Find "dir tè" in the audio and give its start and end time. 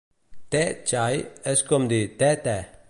1.93-2.35